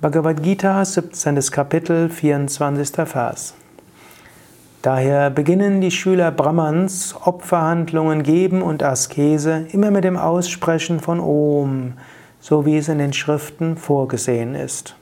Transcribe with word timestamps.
Bhagavad 0.00 0.44
Gita, 0.44 0.84
17. 0.84 1.40
Kapitel, 1.50 2.08
24. 2.08 3.04
Vers. 3.04 3.54
Daher 4.80 5.28
beginnen 5.28 5.80
die 5.80 5.90
Schüler 5.90 6.30
Brahmans 6.30 7.16
Opferhandlungen 7.20 8.22
geben 8.22 8.62
und 8.62 8.84
Askese 8.84 9.66
immer 9.72 9.90
mit 9.90 10.04
dem 10.04 10.16
Aussprechen 10.16 11.00
von 11.00 11.18
Om, 11.18 11.94
so 12.38 12.64
wie 12.64 12.76
es 12.76 12.88
in 12.88 12.98
den 12.98 13.12
Schriften 13.12 13.76
vorgesehen 13.76 14.54
ist. 14.54 14.94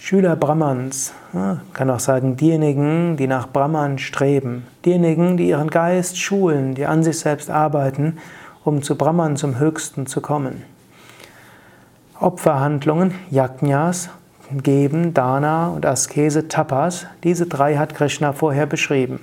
Schüler 0.00 0.34
Brahmans, 0.34 1.12
kann 1.74 1.90
auch 1.90 2.00
sagen 2.00 2.36
diejenigen, 2.36 3.16
die 3.16 3.28
nach 3.28 3.46
Brahman 3.46 3.98
streben, 3.98 4.66
diejenigen, 4.84 5.36
die 5.36 5.50
ihren 5.50 5.70
Geist 5.70 6.18
schulen, 6.18 6.74
die 6.74 6.86
an 6.86 7.04
sich 7.04 7.20
selbst 7.20 7.50
arbeiten, 7.50 8.18
um 8.64 8.82
zu 8.82 8.96
Brahman 8.96 9.36
zum 9.36 9.60
Höchsten 9.60 10.06
zu 10.08 10.20
kommen. 10.20 10.73
Opferhandlungen, 12.24 13.14
Yajnas, 13.30 14.08
Geben, 14.50 15.12
Dana 15.12 15.68
und 15.68 15.84
Askese, 15.84 16.48
Tapas, 16.48 17.06
diese 17.22 17.44
drei 17.44 17.76
hat 17.76 17.94
Krishna 17.94 18.32
vorher 18.32 18.64
beschrieben. 18.64 19.20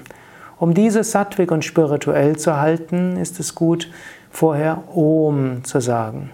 Um 0.60 0.76
diese 0.76 1.04
sattwig 1.04 1.52
und 1.52 1.66
spirituell 1.66 2.38
zu 2.38 2.58
halten, 2.58 3.18
ist 3.18 3.40
es 3.40 3.56
gut, 3.56 3.90
vorher 4.30 4.84
Om 4.96 5.64
zu 5.64 5.80
sagen. 5.80 6.30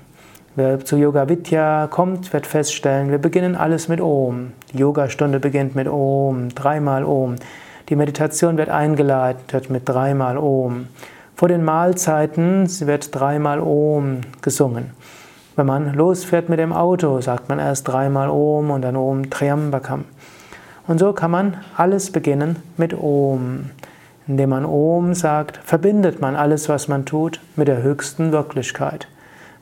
Wer 0.57 0.83
zu 0.83 0.97
Yoga 0.97 1.29
Vidya 1.29 1.87
kommt, 1.87 2.33
wird 2.33 2.45
feststellen, 2.45 3.11
wir 3.11 3.19
beginnen 3.19 3.55
alles 3.55 3.87
mit 3.87 4.01
Om. 4.01 4.51
Die 4.73 4.79
Yogastunde 4.79 5.39
beginnt 5.39 5.73
mit 5.73 5.87
Om, 5.87 6.49
dreimal 6.49 7.05
Om. 7.05 7.35
Die 7.87 7.95
Meditation 7.95 8.57
wird 8.57 8.67
eingeleitet 8.67 9.69
mit 9.69 9.87
dreimal 9.87 10.37
Om. 10.37 10.87
Vor 11.33 11.47
den 11.47 11.63
Mahlzeiten 11.63 12.67
wird 12.81 13.15
dreimal 13.15 13.61
Om 13.61 14.19
gesungen. 14.41 14.91
Wenn 15.57 15.65
man 15.65 15.95
losfährt 15.95 16.49
mit 16.49 16.59
dem 16.59 16.71
Auto, 16.71 17.19
sagt 17.19 17.49
man 17.49 17.57
erst 17.57 17.87
dreimal 17.87 18.29
Om 18.29 18.69
und 18.69 18.83
dann 18.83 18.95
Om 18.95 19.31
Triambakam. 19.31 20.05
Und 20.85 20.99
so 20.99 21.13
kann 21.13 21.31
man 21.31 21.57
alles 21.75 22.11
beginnen 22.11 22.57
mit 22.77 22.93
Om. 22.93 23.71
Indem 24.27 24.51
man 24.51 24.65
Om 24.65 25.15
sagt, 25.15 25.57
verbindet 25.63 26.21
man 26.21 26.35
alles, 26.35 26.69
was 26.69 26.87
man 26.87 27.05
tut, 27.05 27.41
mit 27.55 27.67
der 27.67 27.81
höchsten 27.81 28.31
Wirklichkeit. 28.31 29.07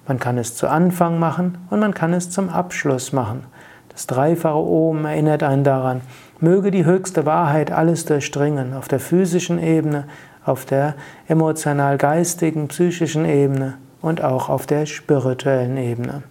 Man 0.06 0.20
kann 0.20 0.38
es 0.38 0.58
zu 0.58 0.68
Anfang 0.68 1.18
machen 1.18 1.60
und 1.70 1.80
man 1.80 1.94
kann 1.94 2.12
es 2.12 2.30
zum 2.30 2.50
Abschluss 2.50 3.14
machen. 3.14 3.46
Das 3.88 4.06
dreifache 4.06 4.58
Om 4.58 5.06
erinnert 5.06 5.44
einen 5.44 5.64
daran, 5.64 6.02
möge 6.42 6.72
die 6.72 6.84
höchste 6.84 7.26
Wahrheit 7.26 7.72
alles 7.72 8.04
durchdringen, 8.04 8.74
auf 8.74 8.90
der 8.90 9.00
physischen 9.00 9.64
Ebene, 9.64 10.04
auf 10.44 10.66
der 10.66 10.96
emotional-geistigen, 11.30 12.68
psychischen 12.68 13.24
Ebene 13.24 13.76
und 14.02 14.24
auch 14.24 14.50
auf 14.50 14.66
der 14.66 14.86
spirituellen 14.86 15.78
Ebene. 15.78 16.24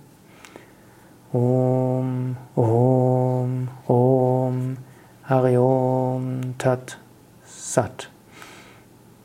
Om, 1.32 2.36
Om, 2.54 3.68
Om, 3.86 4.76
Hari 5.24 5.56
Om, 5.56 6.56
Tat, 6.58 6.98
Sat. 7.44 8.13